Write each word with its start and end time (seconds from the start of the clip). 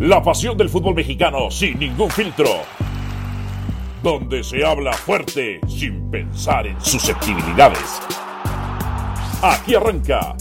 La 0.00 0.22
pasión 0.22 0.58
del 0.58 0.68
fútbol 0.68 0.94
mexicano 0.94 1.50
sin 1.50 1.78
ningún 1.78 2.10
filtro. 2.10 2.50
Donde 4.02 4.44
se 4.44 4.62
habla 4.62 4.92
fuerte 4.92 5.58
sin 5.66 6.10
pensar 6.10 6.66
en 6.66 6.78
susceptibilidades. 6.82 8.02
Aquí 9.42 9.74
arranca 9.74 10.36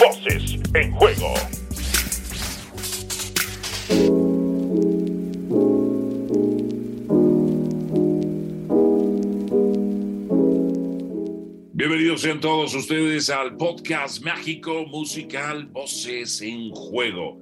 Voces 0.00 0.58
en 0.74 0.92
Juego. 0.96 1.32
Bienvenidos 11.72 12.22
sean 12.22 12.40
todos 12.40 12.74
ustedes 12.74 13.30
al 13.30 13.56
podcast 13.56 14.24
mágico 14.24 14.86
musical 14.86 15.66
Voces 15.66 16.42
en 16.42 16.70
Juego. 16.70 17.38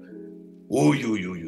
Uy, 0.68 1.04
uy, 1.04 1.26
uy. 1.26 1.45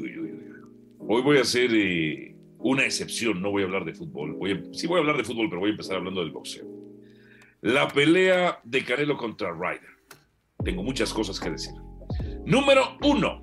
Hoy 1.11 1.23
voy 1.23 1.39
a 1.39 1.41
hacer 1.41 1.71
eh, 1.73 2.37
una 2.59 2.85
excepción, 2.85 3.41
no 3.41 3.51
voy 3.51 3.63
a 3.63 3.65
hablar 3.65 3.87
de 3.87 3.95
fútbol. 3.95 4.37
sí 4.75 4.87
voy 4.87 4.99
a 4.99 5.01
hablar 5.01 5.17
de 5.17 5.25
fútbol, 5.25 5.49
pero 5.49 5.61
voy 5.61 5.71
a 5.71 5.73
empezar 5.73 5.97
hablando 5.97 6.21
del 6.21 6.33
boxeo. 6.33 6.67
La 7.63 7.89
pelea 7.89 8.61
de 8.63 8.85
Canelo 8.85 9.17
contra 9.17 9.51
Ryder. 9.51 9.89
Tengo 10.63 10.83
muchas 10.83 11.15
cosas 11.15 11.41
que 11.41 11.49
decir. 11.49 11.73
Número 12.45 12.99
uno, 13.03 13.43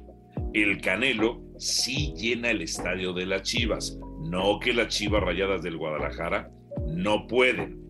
el 0.53 0.79
Canelo 0.79 1.41
sí 1.57 2.13
llena 2.15 2.51
el 2.51 2.61
estadio 2.61 3.13
de 3.13 3.25
las 3.25 3.41
Chivas. 3.41 3.97
No 4.21 4.59
que 4.59 4.71
las 4.71 4.89
Chivas 4.89 5.23
Rayadas 5.23 5.63
del 5.63 5.77
Guadalajara 5.77 6.51
no 6.85 7.25
pueden. 7.25 7.81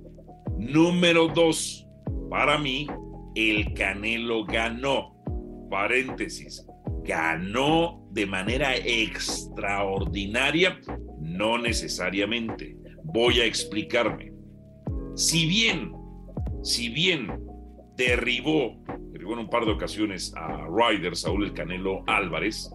Número 0.58 1.28
dos, 1.28 1.86
para 2.30 2.58
mí, 2.58 2.88
el 3.36 3.74
Canelo 3.74 4.46
ganó. 4.46 5.14
Paréntesis 5.70 6.66
ganó 7.04 8.05
de 8.16 8.26
manera 8.26 8.76
extraordinaria, 8.78 10.80
no 11.20 11.58
necesariamente. 11.58 12.78
Voy 13.04 13.42
a 13.42 13.46
explicarme. 13.46 14.32
Si 15.16 15.46
bien, 15.46 15.92
si 16.64 16.88
bien 16.88 17.28
derribó, 17.98 18.82
derribó 19.12 19.34
en 19.34 19.40
un 19.40 19.50
par 19.50 19.66
de 19.66 19.74
ocasiones 19.74 20.34
a 20.38 20.66
Ryder, 20.66 21.18
Saúl 21.18 21.44
el 21.44 21.54
Canelo 21.54 22.06
Álvarez, 22.08 22.72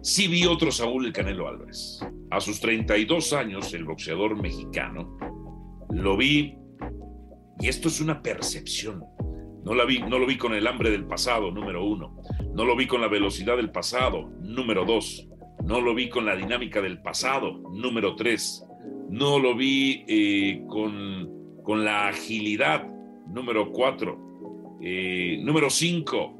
sí 0.00 0.26
vi 0.26 0.46
otro 0.46 0.72
Saúl 0.72 1.04
el 1.04 1.12
Canelo 1.12 1.48
Álvarez. 1.48 2.00
A 2.30 2.40
sus 2.40 2.58
32 2.58 3.34
años, 3.34 3.74
el 3.74 3.84
boxeador 3.84 4.40
mexicano, 4.40 5.18
lo 5.90 6.16
vi, 6.16 6.56
y 7.60 7.68
esto 7.68 7.88
es 7.88 8.00
una 8.00 8.22
percepción, 8.22 9.04
no, 9.64 9.74
la 9.74 9.84
vi, 9.84 9.98
no 9.98 10.18
lo 10.18 10.26
vi 10.26 10.38
con 10.38 10.54
el 10.54 10.66
hambre 10.66 10.90
del 10.90 11.04
pasado, 11.04 11.50
número 11.50 11.84
uno. 11.84 12.16
No 12.58 12.64
lo 12.64 12.74
vi 12.74 12.88
con 12.88 13.00
la 13.00 13.06
velocidad 13.06 13.56
del 13.56 13.70
pasado, 13.70 14.32
número 14.42 14.84
dos. 14.84 15.28
No 15.64 15.80
lo 15.80 15.94
vi 15.94 16.08
con 16.08 16.26
la 16.26 16.34
dinámica 16.34 16.82
del 16.82 17.00
pasado, 17.00 17.52
número 17.72 18.16
tres. 18.16 18.66
No 19.08 19.38
lo 19.38 19.54
vi 19.54 20.04
eh, 20.08 20.64
con, 20.66 21.60
con, 21.62 21.84
la 21.84 22.08
agilidad, 22.08 22.84
número 23.28 23.70
cuatro. 23.70 24.76
Eh, 24.82 25.38
número 25.40 25.70
cinco, 25.70 26.36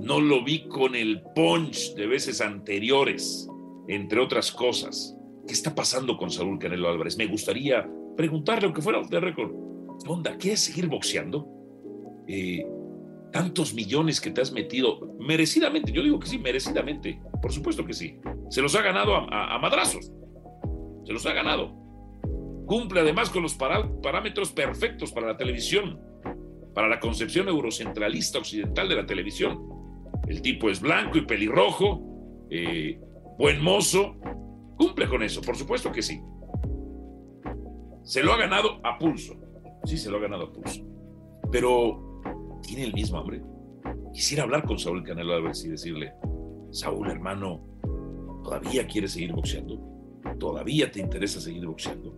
no 0.00 0.20
lo 0.20 0.42
vi 0.42 0.66
con 0.66 0.96
el 0.96 1.22
punch 1.32 1.94
de 1.94 2.08
veces 2.08 2.40
anteriores, 2.40 3.48
entre 3.86 4.18
otras 4.18 4.50
cosas. 4.50 5.16
¿Qué 5.46 5.52
está 5.52 5.72
pasando 5.76 6.16
con 6.16 6.32
Saúl 6.32 6.58
Canelo 6.58 6.88
Álvarez? 6.88 7.16
Me 7.16 7.26
gustaría 7.26 7.88
preguntarle, 8.16 8.64
aunque 8.64 8.82
fuera 8.82 9.00
de 9.00 9.20
récord, 9.20 9.52
¿qué 10.04 10.10
onda? 10.10 10.36
¿Quieres 10.36 10.58
seguir 10.58 10.88
boxeando? 10.88 11.46
Eh, 12.26 12.66
tantos 13.32 13.74
millones 13.74 14.20
que 14.20 14.30
te 14.30 14.40
has 14.40 14.52
metido, 14.52 15.00
merecidamente, 15.18 15.90
yo 15.90 16.02
digo 16.02 16.20
que 16.20 16.28
sí, 16.28 16.38
merecidamente, 16.38 17.20
por 17.40 17.50
supuesto 17.50 17.84
que 17.84 17.94
sí, 17.94 18.18
se 18.50 18.60
los 18.60 18.74
ha 18.76 18.82
ganado 18.82 19.16
a, 19.16 19.58
madrazos, 19.58 20.12
se 21.04 21.12
los 21.12 21.24
ha 21.26 21.32
ganado. 21.32 21.74
Cumple 22.66 23.00
además 23.00 23.30
con 23.30 23.42
los 23.42 23.54
parámetros 23.54 24.52
perfectos 24.52 25.12
para 25.12 25.26
la 25.26 25.36
televisión, 25.36 25.98
para 26.74 26.88
la 26.88 27.00
concepción 27.00 27.48
eurocentralista 27.48 28.38
occidental 28.38 28.88
de 28.88 28.96
la 28.96 29.06
televisión. 29.06 29.58
El 30.28 30.40
tipo 30.40 30.70
es 30.70 30.80
blanco 30.80 31.18
y 31.18 31.22
pelirrojo, 31.22 32.46
eh, 32.50 33.00
buen 33.38 33.62
mozo, 33.62 34.16
cumple 34.76 35.08
con 35.08 35.22
eso, 35.22 35.40
por 35.40 35.56
supuesto 35.56 35.90
que 35.90 36.02
sí. 36.02 36.20
Se 38.04 38.22
lo 38.22 38.32
ha 38.32 38.36
ganado 38.36 38.80
a 38.84 38.98
pulso, 38.98 39.34
sí 39.84 39.96
se 39.96 40.10
lo 40.10 40.18
ha 40.18 40.20
ganado 40.20 40.44
a 40.44 40.52
pulso. 40.52 40.82
Pero 41.50 42.11
tiene 42.62 42.84
el 42.84 42.94
mismo 42.94 43.18
hambre. 43.18 43.42
Quisiera 44.12 44.44
hablar 44.44 44.64
con 44.64 44.78
Saúl 44.78 45.02
Canelo 45.02 45.34
Álvarez 45.34 45.64
y 45.64 45.70
decirle, 45.70 46.12
Saúl, 46.70 47.10
hermano, 47.10 47.62
¿todavía 48.44 48.86
quieres 48.86 49.12
seguir 49.12 49.32
boxeando? 49.32 49.80
¿Todavía 50.38 50.90
te 50.90 51.00
interesa 51.00 51.40
seguir 51.40 51.66
boxeando? 51.66 52.14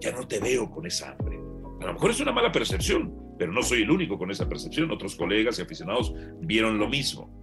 Ya 0.00 0.12
no 0.12 0.26
te 0.26 0.38
veo 0.38 0.70
con 0.70 0.86
esa 0.86 1.12
hambre. 1.12 1.38
A 1.80 1.86
lo 1.86 1.92
mejor 1.94 2.10
es 2.10 2.20
una 2.20 2.32
mala 2.32 2.52
percepción, 2.52 3.34
pero 3.38 3.52
no 3.52 3.62
soy 3.62 3.82
el 3.82 3.90
único 3.90 4.18
con 4.18 4.30
esa 4.30 4.48
percepción. 4.48 4.90
Otros 4.90 5.16
colegas 5.16 5.58
y 5.58 5.62
aficionados 5.62 6.12
vieron 6.40 6.78
lo 6.78 6.88
mismo. 6.88 7.38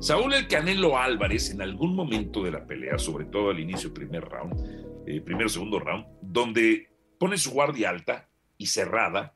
Saúl 0.00 0.32
el 0.32 0.48
Canelo 0.48 0.96
Álvarez 0.96 1.50
en 1.50 1.60
algún 1.60 1.94
momento 1.94 2.42
de 2.42 2.52
la 2.52 2.66
pelea, 2.66 2.98
sobre 2.98 3.26
todo 3.26 3.50
al 3.50 3.60
inicio 3.60 3.92
primer 3.92 4.24
round, 4.24 5.04
eh, 5.06 5.20
primero 5.20 5.48
segundo 5.48 5.78
round, 5.78 6.06
donde 6.22 6.88
pone 7.18 7.36
su 7.36 7.50
guardia 7.50 7.90
alta 7.90 8.28
y 8.56 8.66
cerrada, 8.66 9.34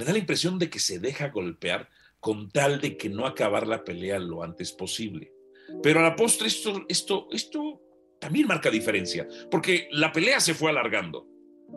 me 0.00 0.06
da 0.06 0.12
la 0.12 0.18
impresión 0.18 0.58
de 0.58 0.70
que 0.70 0.78
se 0.78 0.98
deja 0.98 1.28
golpear 1.28 1.90
con 2.20 2.50
tal 2.50 2.80
de 2.80 2.96
que 2.96 3.10
no 3.10 3.26
acabar 3.26 3.66
la 3.66 3.84
pelea 3.84 4.18
lo 4.18 4.42
antes 4.42 4.72
posible. 4.72 5.34
Pero 5.82 6.00
a 6.00 6.02
la 6.02 6.16
postre 6.16 6.48
esto, 6.48 6.86
esto, 6.88 7.28
esto 7.32 7.82
también 8.18 8.46
marca 8.46 8.70
diferencia, 8.70 9.28
porque 9.50 9.88
la 9.92 10.10
pelea 10.10 10.40
se 10.40 10.54
fue 10.54 10.70
alargando. 10.70 11.26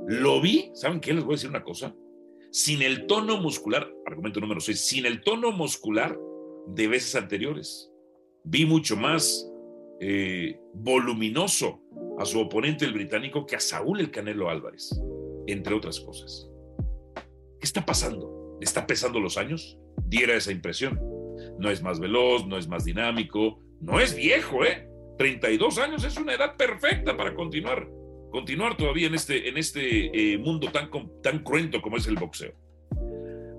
Lo 0.08 0.40
vi, 0.40 0.72
¿saben 0.74 1.02
qué? 1.02 1.14
Les 1.14 1.26
voy 1.26 1.34
a 1.34 1.36
decir 1.36 1.50
una 1.50 1.66
cosa. 1.66 1.94
Sin 2.50 2.82
el 2.82 3.08
tono 3.08 3.42
muscular, 3.42 3.92
argumento 4.06 4.40
número 4.40 4.62
6, 4.62 4.80
sin 4.80 5.06
el 5.06 5.22
tono 5.22 5.52
muscular 5.52 6.18
de 6.68 6.88
veces 6.88 7.16
anteriores. 7.16 7.92
Vi 8.46 8.66
mucho 8.66 8.96
más 8.96 9.52
eh, 10.00 10.62
voluminoso 10.74 11.82
a 12.18 12.26
su 12.26 12.40
oponente 12.40 12.86
el 12.86 12.94
británico 12.94 13.46
que 13.46 13.58
a 13.58 13.60
Saúl 13.60 14.00
el 14.00 14.12
Canelo 14.12 14.50
Álvarez, 14.50 14.98
entre 15.46 15.76
otras 15.76 16.00
cosas. 16.00 16.53
¿Qué 17.63 17.68
está 17.68 17.85
pasando? 17.85 18.57
¿Está 18.59 18.85
pesando 18.85 19.22
los 19.22 19.38
años? 19.38 19.78
Diera 20.03 20.35
esa 20.35 20.51
impresión. 20.51 21.00
No 21.59 21.69
es 21.69 21.81
más 21.81 21.97
veloz, 21.97 22.46
no 22.46 22.57
es 22.57 22.68
más 22.68 22.84
dinámico, 22.84 23.62
no 23.79 24.01
es 24.01 24.13
viejo, 24.18 24.66
¿eh? 24.66 24.85
32 25.18 25.78
años 25.78 26.03
es 26.03 26.18
una 26.18 26.34
edad 26.34 26.57
perfecta 26.57 27.16
para 27.16 27.34
continuar, 27.34 27.88
continuar 28.31 28.75
todavía 28.75 29.07
en 29.07 29.16
este, 29.16 29.47
en 29.47 29.57
este 29.57 30.34
eh, 30.34 30.38
mundo 30.38 30.74
tan, 30.74 30.90
tan 31.22 31.40
cruento 31.41 31.81
como 31.81 31.96
es 31.96 32.06
el 32.06 32.16
boxeo. 32.16 32.51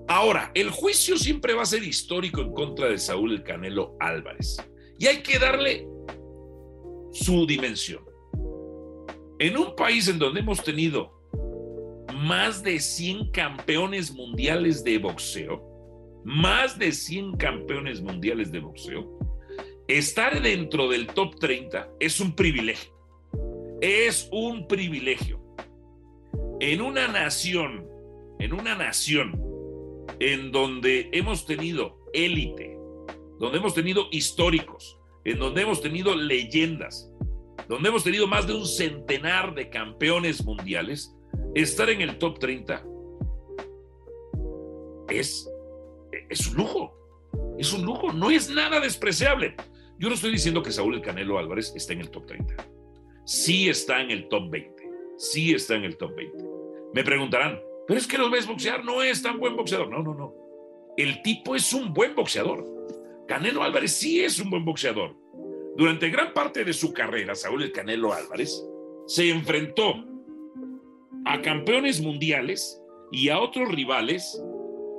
Ahora, 0.07 0.51
el 0.53 0.69
juicio 0.69 1.17
siempre 1.17 1.55
va 1.55 1.63
a 1.63 1.65
ser 1.65 1.81
histórico 1.81 2.41
en 2.41 2.53
contra 2.53 2.87
de 2.89 2.99
Saúl 2.99 3.31
el 3.31 3.41
Canelo 3.41 3.97
Álvarez. 3.99 4.57
Y 4.99 5.07
hay 5.07 5.23
que 5.23 5.39
darle 5.39 5.87
su 7.11 7.47
dimensión. 7.47 8.05
En 9.39 9.57
un 9.57 9.75
país 9.75 10.07
en 10.07 10.19
donde 10.19 10.41
hemos 10.41 10.63
tenido 10.63 11.24
más 12.15 12.63
de 12.63 12.79
100 12.79 13.31
campeones 13.31 14.13
mundiales 14.13 14.83
de 14.83 14.97
boxeo, 14.97 15.61
más 16.23 16.79
de 16.79 16.91
100 16.91 17.37
campeones 17.37 18.01
mundiales 18.01 18.51
de 18.51 18.59
boxeo, 18.59 19.19
estar 19.87 20.41
dentro 20.41 20.89
del 20.89 21.07
top 21.07 21.39
30 21.39 21.89
es 21.99 22.19
un 22.19 22.35
privilegio. 22.35 22.91
Es 23.81 24.29
un 24.31 24.67
privilegio. 24.67 25.39
En 26.59 26.81
una 26.81 27.07
nación, 27.07 27.85
en 28.39 28.53
una 28.53 28.75
nación 28.75 29.39
en 30.19 30.51
donde 30.51 31.09
hemos 31.11 31.45
tenido 31.45 31.99
élite, 32.13 32.77
donde 33.39 33.57
hemos 33.57 33.73
tenido 33.73 34.07
históricos, 34.11 34.97
en 35.25 35.39
donde 35.39 35.63
hemos 35.63 35.81
tenido 35.81 36.15
leyendas, 36.15 37.11
donde 37.67 37.89
hemos 37.89 38.03
tenido 38.03 38.27
más 38.27 38.47
de 38.47 38.53
un 38.53 38.65
centenar 38.65 39.53
de 39.55 39.69
campeones 39.69 40.43
mundiales, 40.43 41.15
estar 41.53 41.89
en 41.89 42.01
el 42.01 42.17
top 42.17 42.39
30 42.39 42.83
es, 45.09 45.49
es 46.29 46.47
un 46.47 46.57
lujo. 46.57 46.93
Es 47.57 47.73
un 47.73 47.85
lujo, 47.85 48.11
no 48.11 48.31
es 48.31 48.49
nada 48.49 48.79
despreciable. 48.79 49.55
Yo 49.97 50.09
no 50.09 50.15
estoy 50.15 50.31
diciendo 50.31 50.61
que 50.61 50.71
Saúl 50.71 50.95
el 50.95 51.01
Canelo 51.01 51.37
Álvarez 51.37 51.73
está 51.75 51.93
en 51.93 52.01
el 52.01 52.09
top 52.09 52.25
30. 52.25 52.55
Sí 53.25 53.69
está 53.69 54.01
en 54.01 54.11
el 54.11 54.27
top 54.27 54.49
20. 54.49 54.89
Sí 55.17 55.53
está 55.53 55.75
en 55.75 55.85
el 55.85 55.97
top 55.97 56.15
20. 56.15 56.43
Me 56.93 57.03
preguntarán, 57.03 57.59
pero 57.87 57.99
es 57.99 58.07
que 58.07 58.17
lo 58.17 58.29
ves 58.29 58.47
boxear, 58.47 58.83
no 58.83 59.01
es 59.01 59.21
tan 59.21 59.39
buen 59.39 59.55
boxeador. 59.55 59.89
No, 59.89 60.03
no, 60.03 60.13
no. 60.13 60.33
El 60.97 61.21
tipo 61.21 61.55
es 61.55 61.73
un 61.73 61.93
buen 61.93 62.15
boxeador. 62.15 62.65
Canelo 63.27 63.63
Álvarez 63.63 63.93
sí 63.93 64.21
es 64.21 64.39
un 64.39 64.49
buen 64.49 64.65
boxeador. 64.65 65.15
Durante 65.77 66.09
gran 66.09 66.33
parte 66.33 66.63
de 66.63 66.73
su 66.73 66.93
carrera, 66.93 67.35
Saúl 67.35 67.63
el 67.63 67.71
Canelo 67.71 68.13
Álvarez 68.13 68.65
se 69.07 69.29
enfrentó 69.29 70.05
a 71.25 71.41
campeones 71.41 72.01
mundiales 72.01 72.81
y 73.11 73.29
a 73.29 73.39
otros 73.39 73.69
rivales 73.73 74.41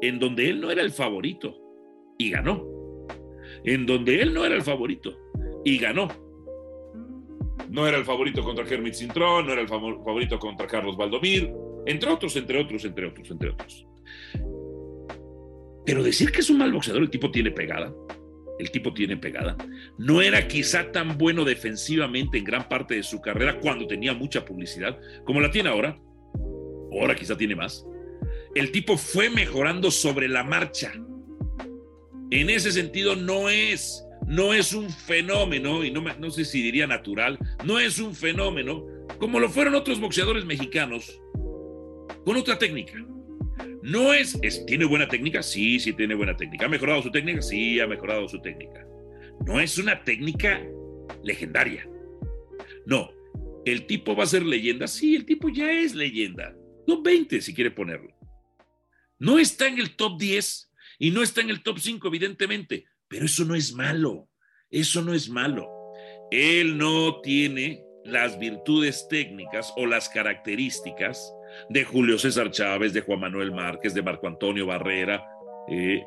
en 0.03 0.19
donde 0.19 0.51
él 0.51 0.61
no 0.61 0.71
era 0.71 0.83
el 0.83 0.93
favorito 0.93 1.57
y 2.19 2.31
ganó. 2.31 2.65
En 3.65 3.87
donde 3.87 4.21
él 4.21 4.35
no 4.35 4.45
era 4.45 4.55
el 4.55 4.63
favorito 4.63 5.17
y 5.65 5.79
ganó. 5.79 6.09
no 7.71 7.87
era 7.87 7.97
el 7.97 8.05
favorito 8.05 8.43
contra 8.43 8.65
Kermit 8.65 8.95
Cintrón, 8.95 9.47
no 9.47 9.53
era 9.53 9.63
el 9.63 9.69
favorito 9.69 10.39
contra 10.39 10.67
Carlos 10.67 10.97
Valdomir, 10.97 11.53
entre 11.87 12.11
otros, 12.11 12.37
entre 12.37 12.61
otros, 12.61 12.85
entre 12.85 13.07
otros, 13.07 13.31
entre 13.31 13.51
otros. 13.51 13.87
Pero 15.85 16.03
decir 16.03 16.31
que 16.31 16.41
es 16.41 16.51
un 16.51 16.59
mal 16.59 16.73
boxeador, 16.73 17.03
el 17.03 17.11
tipo 17.11 17.31
tiene 17.31 17.51
pegada, 17.51 17.93
el 18.59 18.71
tipo 18.71 18.93
tiene 18.93 19.17
pegada. 19.17 19.57
No 19.99 20.23
era 20.23 20.49
quizá 20.49 20.91
tan 20.93 21.19
bueno 21.19 21.45
defensivamente 21.45 22.39
en 22.39 22.45
gran 22.45 22.69
parte 22.69 22.95
de 22.95 23.03
su 23.03 23.21
carrera 23.21 23.61
cuando 23.61 23.87
tenía 23.87 24.15
mucha 24.15 24.45
publicidad 24.45 24.99
como 25.25 25.41
la 25.41 25.51
tiene 25.51 25.69
ahora. 25.69 25.99
Ahora 26.93 27.15
quizá 27.15 27.37
tiene 27.37 27.55
más. 27.55 27.87
El 28.55 28.73
tipo 28.73 28.97
fue 28.97 29.29
mejorando 29.29 29.91
sobre 29.91 30.29
la 30.29 30.45
marcha. 30.45 30.93
En 32.31 32.51
ese 32.51 32.73
sentido 32.73 33.15
no 33.15 33.49
es 33.49 34.03
no 34.27 34.53
es 34.53 34.73
un 34.73 34.91
fenómeno, 34.91 35.85
y 35.85 35.93
no, 35.93 36.03
no 36.19 36.31
sé 36.31 36.45
si 36.45 36.61
diría 36.61 36.87
natural, 36.87 37.39
no 37.65 37.79
es 37.79 38.01
un 38.01 38.13
fenómeno 38.13 38.85
como 39.19 39.39
lo 39.39 39.49
fueron 39.49 39.75
otros 39.77 40.01
boxeadores 40.01 40.45
mexicanos 40.45 41.21
con 42.25 42.37
otra 42.37 42.59
técnica. 42.59 42.95
No 43.87 44.13
es, 44.13 44.37
¿tiene 44.67 44.85
buena 44.85 45.07
técnica? 45.07 45.45
Sí, 45.45 45.79
sí 45.79 45.93
tiene 45.93 46.17
buena 46.17 46.37
técnica. 46.37 46.67
¿Ha 46.67 46.69
mejorado 46.69 47.03
su 47.03 47.11
técnica? 47.13 47.41
Sí, 47.41 47.79
ha 47.79 47.87
mejorado 47.87 48.29
su 48.29 48.43
técnica. 48.43 48.85
No 49.47 49.61
es 49.61 49.79
una 49.79 50.03
técnica 50.03 50.61
legendaria. 51.23 51.89
No, 52.85 53.13
el 53.65 53.87
tipo 53.87 54.17
va 54.17 54.25
a 54.25 54.27
ser 54.27 54.43
leyenda. 54.43 54.89
Sí, 54.89 55.15
el 55.15 55.25
tipo 55.25 55.49
ya 55.51 55.71
es 55.71 55.95
leyenda. 55.95 56.53
Top 56.85 57.05
20 57.05 57.41
si 57.41 57.55
quiere 57.55 57.71
ponerlo. 57.71 58.13
No 59.21 59.39
está 59.39 59.69
en 59.69 59.79
el 59.79 59.95
top 59.95 60.19
10 60.19 60.73
y 60.99 61.13
no 61.13 61.23
está 61.23 61.43
en 61.43 61.51
el 61.51 61.63
top 61.63 61.79
5, 61.79 62.09
evidentemente, 62.09 62.87
pero 63.07 63.27
eso 63.27 63.45
no 63.45 63.55
es 63.55 63.73
malo, 63.73 64.29
eso 64.69 65.01
no 65.01 65.15
es 65.15 65.29
malo. 65.29 65.69
Él 66.33 66.77
no 66.77 67.21
tiene 67.21 67.86
las 68.07 68.39
virtudes 68.39 69.07
técnicas 69.09 69.73
o 69.77 69.87
las 69.87 70.09
características 70.09 71.35
de 71.69 71.85
Julio 71.85 72.19
César 72.19 72.51
Chávez, 72.51 72.93
de 72.93 73.01
Juan 73.01 73.21
Manuel 73.21 73.53
Márquez, 73.53 73.95
de 73.95 74.03
Marco 74.03 74.27
Antonio 74.27 74.67
Barrera, 74.67 75.27
eh, 75.69 76.05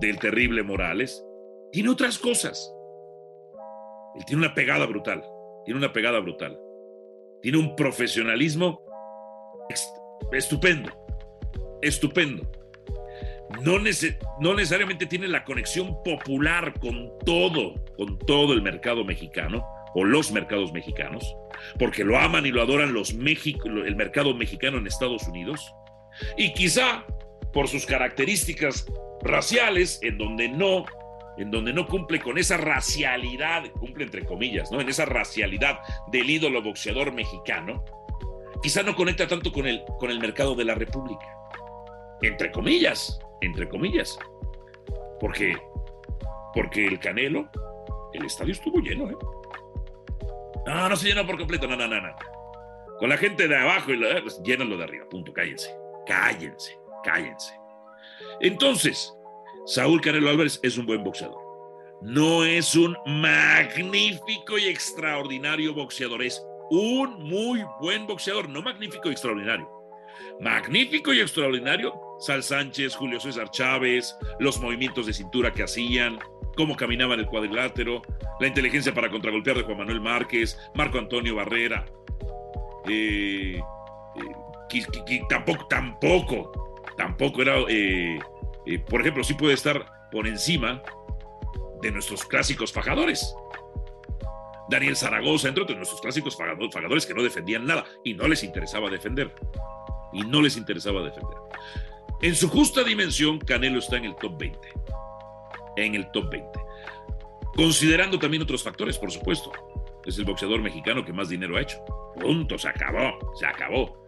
del 0.00 0.18
terrible 0.18 0.62
Morales. 0.62 1.24
Tiene 1.72 1.90
otras 1.90 2.18
cosas. 2.18 2.72
Tiene 4.26 4.44
una 4.44 4.54
pegada 4.54 4.86
brutal, 4.86 5.24
tiene 5.64 5.78
una 5.78 5.92
pegada 5.92 6.20
brutal. 6.20 6.58
Tiene 7.40 7.58
un 7.58 7.74
profesionalismo 7.74 8.82
estupendo, 10.32 10.90
estupendo 11.80 12.48
no, 13.60 14.54
necesariamente 14.54 15.06
tiene 15.06 15.28
la 15.28 15.44
conexión 15.44 16.02
popular 16.02 16.78
con 16.80 17.18
todo, 17.24 17.74
con 17.96 18.18
todo 18.18 18.52
el 18.52 18.62
mercado 18.62 19.04
mexicano 19.04 19.64
o 19.94 20.04
los 20.04 20.32
mercados 20.32 20.72
mexicanos, 20.72 21.36
porque 21.78 22.04
lo 22.04 22.18
aman 22.18 22.46
y 22.46 22.50
lo 22.50 22.62
adoran 22.62 22.92
los 22.92 23.14
México, 23.14 23.68
el 23.68 23.96
mercado 23.96 24.34
mexicano 24.34 24.78
en 24.78 24.86
Estados 24.86 25.26
Unidos, 25.28 25.74
y 26.36 26.52
quizá 26.54 27.04
por 27.52 27.68
sus 27.68 27.86
características 27.86 28.86
raciales, 29.22 30.00
en 30.02 30.18
donde 30.18 30.48
no, 30.48 30.84
en 31.36 31.50
donde 31.50 31.72
no 31.72 31.86
cumple 31.86 32.20
con 32.20 32.38
esa 32.38 32.56
racialidad, 32.56 33.70
cumple 33.72 34.04
entre 34.04 34.24
comillas, 34.24 34.70
¿no? 34.70 34.80
En 34.80 34.88
esa 34.88 35.04
racialidad 35.04 35.78
del 36.10 36.28
ídolo 36.28 36.62
boxeador 36.62 37.12
mexicano, 37.12 37.84
quizá 38.62 38.82
no 38.82 38.94
conecta 38.94 39.26
tanto 39.26 39.52
con 39.52 39.66
el, 39.66 39.82
con 39.98 40.10
el 40.10 40.20
mercado 40.20 40.54
de 40.54 40.64
la 40.64 40.74
República. 40.74 41.26
Entre 42.22 42.50
comillas, 42.52 43.18
entre 43.40 43.68
comillas. 43.68 44.18
Porque, 45.20 45.56
porque 46.54 46.86
el 46.86 46.98
Canelo, 46.98 47.48
el 48.12 48.24
estadio 48.24 48.52
estuvo 48.52 48.80
lleno, 48.80 49.10
¿eh? 49.10 49.16
No, 50.66 50.88
no 50.88 50.96
se 50.96 51.08
llenó 51.08 51.26
por 51.26 51.38
completo, 51.38 51.66
no, 51.66 51.76
no, 51.76 51.88
no, 51.88 52.00
no. 52.00 52.14
Con 52.98 53.08
la 53.08 53.16
gente 53.16 53.48
de 53.48 53.56
abajo 53.56 53.92
y 53.92 53.96
la, 53.96 54.20
pues, 54.22 54.40
llénalo 54.44 54.76
de 54.76 54.84
arriba, 54.84 55.08
punto, 55.08 55.32
cállense, 55.32 55.74
cállense, 56.06 56.78
cállense. 57.02 57.52
Entonces, 58.40 59.12
Saúl 59.66 60.00
Canelo 60.00 60.30
Álvarez 60.30 60.60
es 60.62 60.78
un 60.78 60.86
buen 60.86 61.02
boxeador. 61.02 61.40
No 62.00 62.44
es 62.44 62.74
un 62.74 62.96
magnífico 63.06 64.58
y 64.58 64.66
extraordinario 64.68 65.74
boxeador, 65.74 66.22
es 66.22 66.44
un 66.70 67.22
muy 67.22 67.64
buen 67.80 68.06
boxeador, 68.06 68.48
no 68.48 68.62
magnífico 68.62 69.08
y 69.08 69.12
extraordinario. 69.12 69.68
Magnífico 70.40 71.12
y 71.12 71.20
extraordinario 71.20 71.92
Sal 72.22 72.44
Sánchez, 72.44 72.94
Julio 72.94 73.18
César 73.18 73.50
Chávez, 73.50 74.16
los 74.38 74.60
movimientos 74.60 75.06
de 75.06 75.12
cintura 75.12 75.52
que 75.52 75.64
hacían, 75.64 76.20
cómo 76.56 76.76
caminaban 76.76 77.18
el 77.18 77.26
cuadrilátero, 77.26 78.00
la 78.38 78.46
inteligencia 78.46 78.94
para 78.94 79.10
contragolpear 79.10 79.56
de 79.56 79.64
Juan 79.64 79.78
Manuel 79.78 80.00
Márquez, 80.00 80.56
Marco 80.74 80.98
Antonio 80.98 81.34
Barrera. 81.34 81.84
Eh, 82.88 83.58
eh, 83.58 85.20
tampoco, 85.28 85.66
tampoco, 85.66 86.52
tampoco 86.96 87.42
era, 87.42 87.56
eh, 87.68 88.18
por 88.88 89.00
ejemplo, 89.00 89.24
sí 89.24 89.34
puede 89.34 89.54
estar 89.54 89.84
por 90.12 90.28
encima 90.28 90.80
de 91.80 91.90
nuestros 91.90 92.24
clásicos 92.24 92.72
fajadores. 92.72 93.34
Daniel 94.70 94.96
Zaragoza, 94.96 95.48
entre 95.48 95.64
otros, 95.64 95.76
nuestros 95.76 96.00
clásicos 96.00 96.36
fagadores 96.36 97.04
que 97.04 97.14
no 97.14 97.22
defendían 97.24 97.66
nada 97.66 97.84
y 98.04 98.14
no 98.14 98.28
les 98.28 98.44
interesaba 98.44 98.88
defender. 98.88 99.34
Y 100.12 100.22
no 100.22 100.40
les 100.40 100.56
interesaba 100.56 101.02
defender. 101.02 101.36
En 102.22 102.36
su 102.36 102.48
justa 102.48 102.84
dimensión, 102.84 103.40
Canelo 103.40 103.80
está 103.80 103.96
en 103.96 104.04
el 104.04 104.14
top 104.14 104.38
20. 104.38 104.68
En 105.74 105.96
el 105.96 106.08
top 106.12 106.30
20. 106.30 106.48
Considerando 107.56 108.16
también 108.16 108.44
otros 108.44 108.62
factores, 108.62 108.96
por 108.96 109.10
supuesto. 109.10 109.50
Es 110.06 110.18
el 110.18 110.24
boxeador 110.24 110.62
mexicano 110.62 111.04
que 111.04 111.12
más 111.12 111.30
dinero 111.30 111.56
ha 111.56 111.62
hecho. 111.62 111.84
Punto, 112.20 112.56
se 112.58 112.68
acabó, 112.68 113.18
se 113.34 113.44
acabó. 113.44 114.04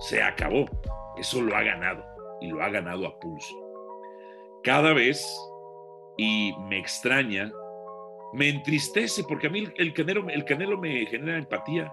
Se 0.00 0.22
acabó. 0.22 0.64
Eso 1.18 1.42
lo 1.42 1.54
ha 1.54 1.62
ganado. 1.62 2.02
Y 2.40 2.48
lo 2.48 2.62
ha 2.62 2.70
ganado 2.70 3.06
a 3.06 3.20
pulso. 3.20 3.54
Cada 4.64 4.94
vez, 4.94 5.22
y 6.16 6.54
me 6.70 6.78
extraña, 6.78 7.52
me 8.32 8.48
entristece, 8.48 9.24
porque 9.24 9.48
a 9.48 9.50
mí 9.50 9.68
el 9.76 9.92
canelo, 9.92 10.26
el 10.30 10.46
canelo 10.46 10.78
me 10.78 11.04
genera 11.04 11.36
empatía. 11.36 11.92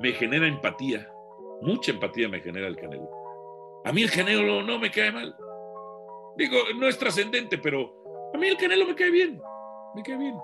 Me 0.00 0.10
genera 0.14 0.48
empatía. 0.48 1.08
Mucha 1.62 1.92
empatía 1.92 2.28
me 2.28 2.40
genera 2.40 2.66
el 2.66 2.74
canelo 2.74 3.23
a 3.84 3.92
mí 3.92 4.02
el 4.02 4.10
Canelo 4.10 4.62
no 4.62 4.78
me 4.78 4.90
cae 4.90 5.12
mal. 5.12 5.34
Digo, 6.36 6.56
no 6.76 6.88
es 6.88 6.98
trascendente, 6.98 7.58
pero 7.58 8.32
a 8.34 8.38
mí 8.38 8.48
el 8.48 8.56
Canelo 8.56 8.86
me 8.86 8.94
cae 8.94 9.10
bien. 9.10 9.40
Me 9.94 10.02
cae 10.02 10.16
bien. 10.16 10.34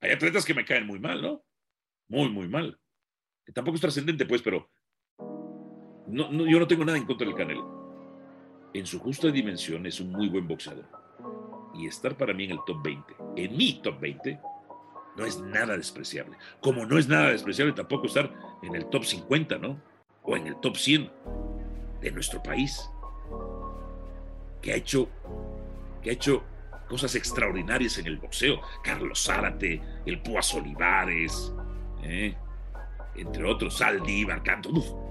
Hay 0.00 0.10
atletas 0.10 0.44
que 0.44 0.54
me 0.54 0.64
caen 0.64 0.86
muy 0.86 0.98
mal, 0.98 1.22
¿no? 1.22 1.42
Muy, 2.08 2.28
muy 2.28 2.48
mal. 2.48 2.78
Tampoco 3.54 3.76
es 3.76 3.80
trascendente, 3.80 4.26
pues, 4.26 4.42
pero 4.42 4.68
no, 6.08 6.30
yo 6.46 6.58
no 6.58 6.66
tengo 6.66 6.84
nada 6.84 6.98
en 6.98 7.06
contra 7.06 7.26
del 7.26 7.36
Canelo. 7.36 7.80
En 8.74 8.86
su 8.86 8.98
justa 8.98 9.28
dimensión 9.28 9.86
es 9.86 10.00
un 10.00 10.10
muy 10.10 10.28
buen 10.28 10.46
boxeador. 10.46 10.86
Y 11.74 11.86
estar 11.86 12.16
para 12.16 12.34
mí 12.34 12.44
en 12.44 12.52
el 12.52 12.58
top 12.66 12.82
20, 12.82 13.14
en 13.36 13.56
mi 13.56 13.80
top 13.80 14.00
20, 14.00 14.40
no 15.16 15.24
es 15.24 15.40
nada 15.40 15.76
despreciable. 15.76 16.36
Como 16.60 16.84
no 16.86 16.98
es 16.98 17.08
nada 17.08 17.30
despreciable 17.30 17.72
tampoco 17.72 18.06
estar 18.06 18.32
en 18.62 18.74
el 18.74 18.86
top 18.86 19.04
50, 19.04 19.58
¿no? 19.58 19.80
O 20.22 20.36
en 20.36 20.48
el 20.48 20.58
top 20.60 20.76
100 20.76 21.10
de 22.00 22.10
nuestro 22.10 22.42
país, 22.42 22.90
que 24.60 24.72
ha 24.72 24.76
hecho, 24.76 25.08
que 26.02 26.10
ha 26.10 26.12
hecho 26.12 26.42
cosas 26.88 27.14
extraordinarias 27.14 27.98
en 27.98 28.06
el 28.06 28.16
boxeo. 28.18 28.60
Carlos 28.82 29.24
Zárate, 29.24 29.80
el 30.06 30.20
Púas 30.20 30.52
Olivares, 30.54 31.52
¿eh? 32.02 32.34
entre 33.14 33.44
otros, 33.44 33.78
Saldívar, 33.78 34.42
Canto. 34.42 34.70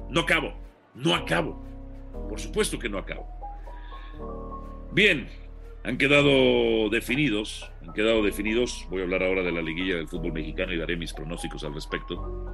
no 0.10 0.20
acabo, 0.22 0.54
no 0.96 1.16
acabo. 1.16 1.62
Por 2.28 2.40
supuesto 2.40 2.78
que 2.78 2.90
no 2.90 2.98
acabo. 2.98 3.28
Bien, 4.92 5.30
han 5.84 5.98
quedado 5.98 6.90
definidos, 6.90 7.72
han 7.82 7.94
quedado 7.94 8.24
definidos, 8.24 8.86
voy 8.90 9.02
a 9.02 9.04
hablar 9.04 9.24
ahora 9.24 9.44
de 9.44 9.52
la 9.52 9.62
liguilla 9.62 9.96
del 9.96 10.08
fútbol 10.08 10.34
mexicano 10.34 10.74
y 10.74 10.78
daré 10.78 10.98
mis 10.98 11.14
pronósticos 11.14 11.64
al 11.64 11.74
respecto. 11.74 12.54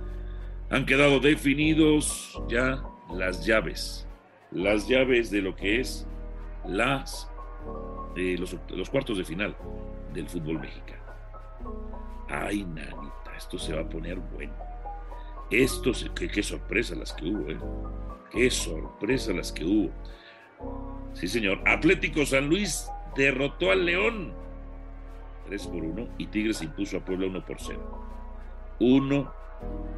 Han 0.70 0.86
quedado 0.86 1.20
definidos 1.20 2.40
ya 2.48 2.84
las 3.10 3.46
llaves 3.46 4.06
las 4.52 4.88
llaves 4.88 5.32
de 5.32 5.42
lo 5.42 5.56
que 5.56 5.80
es 5.80 6.08
las, 6.66 7.30
eh, 8.16 8.38
los, 8.38 8.90
cuartos 8.90 9.18
de 9.18 9.24
final 9.24 9.56
del 10.14 10.28
fútbol 10.28 10.60
mexicano. 10.60 11.04
Ay, 12.30 12.64
nanita, 12.64 13.36
esto 13.38 13.58
se 13.58 13.74
va 13.74 13.82
a 13.82 13.90
poner 13.90 14.18
bueno. 14.18 14.54
Esto, 15.52 15.92
qué, 16.16 16.28
qué 16.28 16.42
sorpresa 16.42 16.96
las 16.96 17.14
que 17.14 17.26
hubo, 17.26 17.50
¿eh? 17.50 17.58
Qué 18.32 18.50
sorpresa 18.50 19.32
las 19.32 19.52
que 19.52 19.64
hubo. 19.64 19.92
Sí, 21.14 21.28
señor. 21.28 21.62
Atlético 21.66 22.26
San 22.26 22.50
Luis 22.50 22.90
derrotó 23.16 23.72
al 23.72 23.86
León 23.86 24.34
3 25.46 25.68
por 25.68 25.84
1 25.84 26.08
y 26.18 26.28
Tigres 26.28 26.62
impuso 26.62 26.98
a 26.98 27.00
Puebla 27.06 27.28
1 27.28 27.46
por 27.46 27.58
0. 27.60 27.80
1 28.80 29.34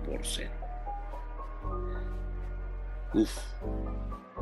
por 0.06 0.26
0. 0.26 0.52
Uf, 3.14 3.32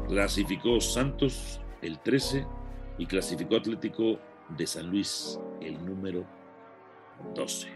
Clasificó 0.07 0.79
Santos 0.79 1.61
el 1.81 1.99
13 1.99 2.45
y 2.97 3.05
clasificó 3.05 3.55
Atlético 3.55 4.19
de 4.49 4.67
San 4.67 4.89
Luis 4.89 5.39
el 5.61 5.83
número 5.83 6.25
12. 7.33 7.69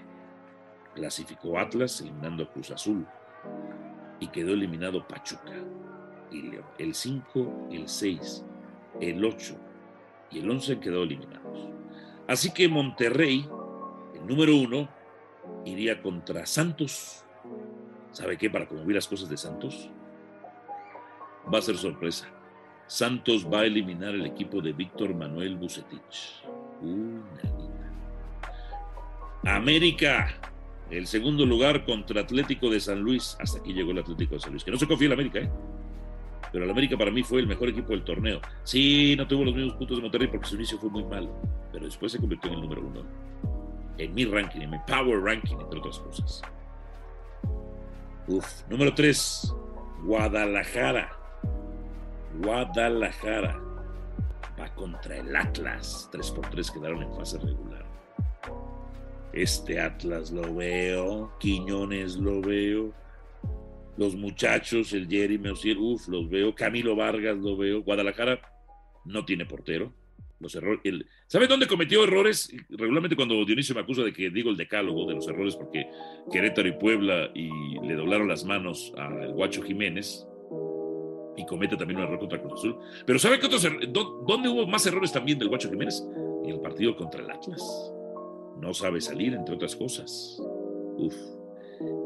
Clasificó 0.94 1.58
Atlas 1.58 2.02
eliminando 2.02 2.44
a 2.44 2.52
Cruz 2.52 2.72
Azul 2.72 3.06
y 4.20 4.28
quedó 4.28 4.54
eliminado 4.54 5.08
Pachuca 5.08 5.56
y. 6.32 6.52
El 6.78 6.94
5, 6.94 7.70
el 7.72 7.90
6, 7.90 8.46
el 9.02 9.26
8 9.26 9.56
y 10.32 10.40
el 10.40 10.50
11 10.50 10.80
quedó 10.80 11.04
eliminados. 11.04 11.70
Así 12.28 12.54
que 12.54 12.68
Monterrey, 12.68 13.50
el 14.14 14.28
número 14.28 14.56
uno, 14.56 14.88
iría 15.66 16.02
contra 16.02 16.46
Santos. 16.46 17.26
¿Sabe 18.12 18.38
qué? 18.38 18.50
Para 18.50 18.68
como 18.68 18.86
vi 18.86 18.94
las 18.94 19.08
cosas 19.08 19.30
de 19.30 19.38
Santos, 19.38 19.90
va 21.52 21.60
a 21.60 21.62
ser 21.62 21.78
sorpresa. 21.78 22.28
Santos 22.88 23.46
va 23.46 23.60
a 23.60 23.66
eliminar 23.66 24.16
el 24.16 24.26
equipo 24.26 24.62
de 24.62 24.74
Víctor 24.74 25.14
Manuel 25.14 25.56
Bucetich. 25.58 26.44
América, 29.46 30.36
el 30.90 31.06
segundo 31.06 31.46
lugar 31.46 31.86
contra 31.86 32.22
Atlético 32.22 32.70
de 32.70 32.80
San 32.80 33.00
Luis. 33.00 33.38
Hasta 33.40 33.60
aquí 33.60 33.74
llegó 33.74 33.92
el 33.92 34.00
Atlético 34.00 34.36
de 34.36 34.42
San 34.42 34.52
Luis. 34.52 34.64
Que 34.64 34.72
no 34.72 34.78
se 34.78 34.88
confía 34.88 35.08
el 35.08 35.14
América, 35.14 35.40
¿eh? 35.40 35.50
Pero 36.52 36.66
el 36.66 36.72
América 36.72 36.98
para 36.98 37.12
mí 37.12 37.22
fue 37.22 37.42
el 37.42 37.48
mejor 37.48 37.70
equipo 37.70 37.90
del 37.90 38.04
torneo. 38.04 38.42
Sí, 38.64 39.14
no 39.16 39.28
tuvo 39.28 39.46
los 39.46 39.54
mismos 39.54 39.76
puntos 39.76 39.98
de 39.98 40.02
Monterrey 40.02 40.28
porque 40.28 40.48
su 40.48 40.56
inicio 40.56 40.80
fue 40.80 40.90
muy 40.90 41.04
mal. 41.04 41.30
Pero 41.72 41.86
después 41.86 42.12
se 42.12 42.18
convirtió 42.18 42.50
en 42.50 42.56
el 42.56 42.62
número 42.62 42.82
uno. 42.82 43.04
En 43.98 44.16
mi 44.16 44.26
ranking, 44.26 44.62
en 44.62 44.72
mi 44.72 44.80
power 44.88 45.22
ranking, 45.22 45.58
entre 45.60 45.80
otras 45.80 46.00
cosas. 46.00 46.42
Uf, 48.28 48.68
número 48.70 48.94
tres, 48.96 49.54
Guadalajara. 50.04 51.19
Guadalajara 52.42 53.60
va 54.60 54.74
contra 54.76 55.18
el 55.18 55.36
Atlas. 55.36 56.10
3 56.12 56.32
por 56.32 56.50
3 56.50 56.72
quedaron 56.72 57.04
en 57.04 57.14
fase 57.14 57.38
regular. 57.38 57.86
Este 59.34 59.80
Atlas 59.80 60.32
lo 60.32 60.56
veo, 60.56 61.32
Quiñones 61.40 62.16
lo 62.16 62.42
veo, 62.42 62.94
los 63.98 64.16
muchachos, 64.16 64.94
el 64.94 65.08
Jeremy 65.08 65.50
Osier, 65.50 65.78
uff, 65.78 66.08
los 66.08 66.30
veo, 66.30 66.56
Camilo 66.56 66.96
Vargas 66.96 67.38
lo 67.38 67.58
veo, 67.58 67.84
Guadalajara 67.84 68.40
no 69.06 69.26
tiene 69.26 69.46
portero. 69.46 69.94
Los 70.40 70.56
errores, 70.56 70.80
¿Sabe 71.28 71.48
dónde 71.48 71.68
cometió 71.68 72.06
errores? 72.06 72.50
Regularmente 72.70 73.18
cuando 73.18 73.44
Dionisio 73.44 73.76
me 73.76 73.82
acusa 73.82 74.04
de 74.04 74.14
que 74.14 74.30
digo 74.30 74.50
el 74.50 74.56
decálogo 74.56 75.06
de 75.06 75.16
los 75.16 75.28
errores 75.28 75.58
porque 75.58 75.86
Querétaro 76.32 76.70
y 76.70 76.72
Puebla 76.72 77.30
y 77.36 77.50
le 77.86 77.94
doblaron 77.94 78.30
las 78.30 78.46
manos 78.46 78.94
al 78.98 79.34
Guacho 79.34 79.62
Jiménez, 79.62 80.26
y 81.38 81.46
comete 81.46 81.78
también 81.78 82.00
un 82.00 82.06
error 82.06 82.20
contra 82.20 82.42
Cruz 82.42 82.54
Azul. 82.54 82.78
Pero 83.06 83.20
¿sabe 83.20 83.40
qué 83.40 83.46
otros 83.46 83.66
dónde 84.26 84.50
hubo 84.50 84.68
más 84.68 84.86
errores 84.86 85.12
también 85.12 85.40
del 85.40 85.50
Guacho 85.50 85.70
Jiménez? 85.70 86.06
En 86.44 86.52
el 86.52 86.60
partido 86.60 86.96
contra 86.96 87.22
el 87.22 87.30
Atlas. 87.30 87.94
No 88.60 88.74
sabe 88.74 89.00
salir, 89.00 89.34
entre 89.34 89.56
otras 89.56 89.76
cosas. 89.76 90.42
Uf. 90.98 91.16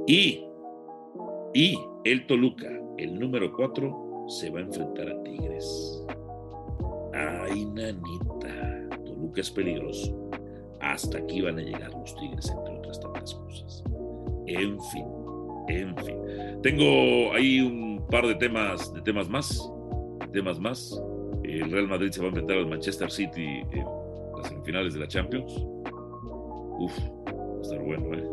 Y, 0.08 0.46
y 1.54 1.80
el 2.04 2.28
Toluca, 2.28 2.70
el 2.98 3.20
número 3.20 3.52
4, 3.54 4.26
se 4.28 4.50
va 4.50 4.60
a 4.60 4.64
enfrentar 4.64 5.10
a 5.10 5.24
Tigres. 5.24 6.06
Ay, 7.14 7.66
nanita. 7.66 8.90
Toluca 9.04 9.42
es 9.42 9.50
peligroso. 9.50 10.30
Hasta 10.80 11.18
aquí 11.18 11.42
van 11.42 11.58
a 11.58 11.62
llegar 11.62 11.92
los 11.92 12.16
Tigres, 12.16 12.50
entre 12.50 12.78
otras 12.78 13.00
tantas 13.00 13.34
cosas. 13.34 13.84
En 14.46 14.80
fin, 14.92 15.06
en 15.68 15.96
fin. 15.98 16.18
Tengo 16.62 17.34
ahí 17.34 17.60
un 17.60 18.06
par 18.10 18.26
de 18.28 18.36
temas, 18.36 18.94
de 18.94 19.02
temas 19.02 19.30
más, 19.30 19.72
temas 20.32 20.60
más. 20.60 21.02
El 21.44 21.70
Real 21.72 21.88
Madrid 21.88 22.12
se 22.12 22.20
va 22.20 22.26
a 22.26 22.30
enfrentar 22.30 22.58
al 22.58 22.68
Manchester 22.68 23.12
City 23.12 23.62
en 23.72 23.86
las 24.38 24.48
semifinales 24.48 24.94
de 24.94 25.00
la 25.00 25.08
Champions. 25.08 25.54
Uf, 26.80 26.98
va 27.28 27.58
a 27.58 27.62
estar 27.62 27.82
bueno, 27.84 28.14
¿eh? 28.14 28.24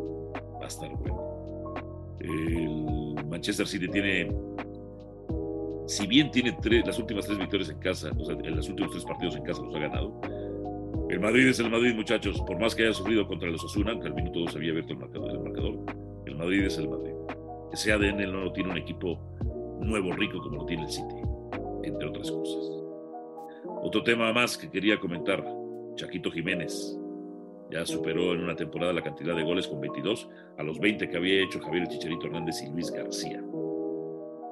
Va 0.61 0.65
a 0.65 0.69
estar 0.69 0.91
bueno. 0.97 1.75
El 2.21 3.25
Manchester 3.27 3.67
City 3.67 3.89
tiene, 3.89 4.31
si 5.87 6.07
bien 6.07 6.31
tiene 6.31 6.57
tres, 6.61 6.87
las 6.87 6.99
últimas 6.99 7.27
tres 7.27 7.39
victorias 7.39 7.71
en 7.71 7.79
casa, 7.79 8.11
o 8.19 8.25
sea, 8.25 8.37
en 8.37 8.57
los 8.57 8.69
últimos 8.69 8.93
tres 8.93 9.05
partidos 9.05 9.37
en 9.37 9.43
casa 9.43 9.63
los 9.63 9.75
ha 9.75 9.79
ganado. 9.79 10.21
El 11.11 11.19
Madrid 11.19 11.49
es 11.49 11.59
el 11.59 11.71
Madrid, 11.71 11.95
muchachos. 11.95 12.41
Por 12.47 12.61
más 12.61 12.75
que 12.75 12.85
haya 12.85 12.95
sufrido 12.95 13.27
contra 13.27 13.51
los 13.51 13.65
Osasuna, 13.65 13.99
que 13.99 14.07
al 14.07 14.15
minuto 14.15 14.41
2 14.41 14.55
había 14.55 14.71
abierto 14.71 14.93
el 14.93 15.01
marcador, 15.01 15.31
el 15.33 15.41
marcador, 15.41 15.79
el 16.27 16.37
Madrid 16.37 16.63
es 16.63 16.79
el 16.79 16.89
Madrid. 16.89 17.20
Ese 17.73 17.93
ADN 17.93 18.31
no 18.33 18.45
lo 18.45 18.53
tiene 18.53 18.71
un 18.71 18.79
equipo 18.79 19.19
nuevo 19.81 20.13
rico 20.13 20.41
como 20.41 20.57
lo 20.57 20.67
tiene 20.67 20.85
el 20.85 20.91
City, 20.91 21.17
entre 21.85 22.09
otras 22.09 22.31
cosas. 22.31 22.71
Otro 23.83 24.03
tema 24.03 24.33
más 24.33 24.59
que 24.59 24.71
quería 24.71 24.99
comentar, 24.99 25.45
Chaquito 25.95 26.31
Jiménez. 26.31 26.99
Ya 27.71 27.87
superó 27.87 28.35
en 28.35 28.43
una 28.43 28.57
temporada 28.57 28.93
la 28.93 29.03
cantidad 29.03 29.37
de 29.37 29.45
goles 29.45 29.69
con 29.69 29.81
22 29.81 30.29
a 30.59 30.63
los 30.65 30.81
20 30.81 31.09
que 31.09 31.17
había 31.17 31.45
hecho 31.45 31.61
Javier 31.61 31.87
Chicharito 31.87 32.27
Hernández 32.27 32.61
y 32.63 32.71
Luis 32.71 32.91
García. 32.91 33.43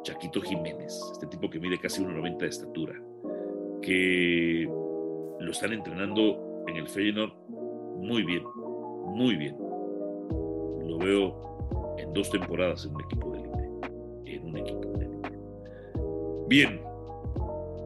Chaquito 0.04 0.40
Jiménez, 0.40 0.98
este 1.12 1.26
tipo 1.26 1.50
que 1.50 1.58
mide 1.58 1.78
casi 1.78 2.02
1,90 2.02 2.38
de 2.38 2.46
estatura, 2.46 3.02
que 3.82 4.70
lo 5.40 5.50
están 5.50 5.72
entrenando 5.72 6.64
en 6.68 6.76
el 6.76 6.88
Feyenoord 6.88 7.32
muy 7.48 8.22
bien, 8.22 8.44
muy 9.06 9.36
bien. 9.36 9.56
Lo 9.58 10.98
veo 10.98 11.57
en 11.98 12.12
dos 12.12 12.30
temporadas 12.30 12.84
en 12.84 12.94
un 12.94 13.02
equipo 13.02 13.30
de 13.32 13.38
élite, 13.38 14.36
en 14.36 14.44
un 14.44 14.56
equipo 14.56 14.88
de 14.98 15.08
Bien, 16.48 16.80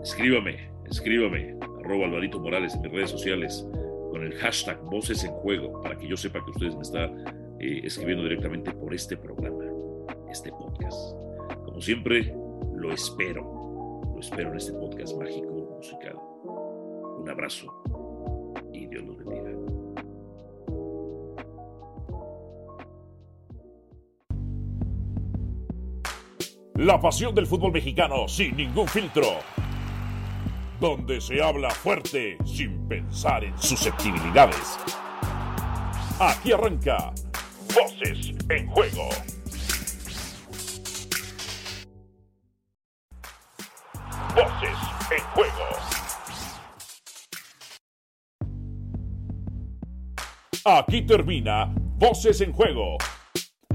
escríbame, 0.02 0.70
escríbame, 0.84 1.56
arroba 1.80 2.06
Alvarito 2.06 2.38
Morales 2.38 2.74
en 2.74 2.82
mis 2.82 2.92
redes 2.92 3.10
sociales 3.10 3.66
con 4.10 4.22
el 4.22 4.34
hashtag 4.34 4.80
Voces 4.84 5.24
en 5.24 5.32
Juego 5.32 5.80
para 5.82 5.98
que 5.98 6.06
yo 6.06 6.16
sepa 6.16 6.44
que 6.44 6.50
ustedes 6.52 6.76
me 6.76 6.82
están 6.82 7.24
eh, 7.58 7.80
escribiendo 7.82 8.22
directamente 8.22 8.70
por 8.72 8.94
este 8.94 9.16
programa, 9.16 9.64
este 10.30 10.50
podcast. 10.50 11.16
Como 11.64 11.80
siempre, 11.80 12.32
lo 12.74 12.92
espero, 12.92 14.02
lo 14.14 14.20
espero 14.20 14.50
en 14.50 14.56
este 14.56 14.72
podcast 14.72 15.16
mágico 15.18 15.76
musical. 15.76 16.16
Un 17.18 17.28
abrazo 17.28 17.72
La 26.82 27.00
pasión 27.00 27.32
del 27.32 27.46
fútbol 27.46 27.70
mexicano 27.70 28.26
sin 28.26 28.56
ningún 28.56 28.88
filtro. 28.88 29.36
Donde 30.80 31.20
se 31.20 31.40
habla 31.40 31.70
fuerte 31.70 32.36
sin 32.44 32.88
pensar 32.88 33.44
en 33.44 33.56
susceptibilidades. 33.56 34.80
Aquí 36.18 36.50
arranca 36.50 37.12
Voces 37.72 38.34
en 38.48 38.66
Juego. 38.66 39.08
Voces 44.34 44.78
en 45.12 45.22
Juego. 45.34 45.68
Aquí 50.64 51.02
termina 51.02 51.72
Voces 51.96 52.40
en 52.40 52.52
Juego 52.52 52.98